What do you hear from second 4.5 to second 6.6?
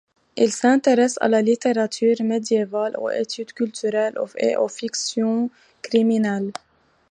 aux fictions criminelles.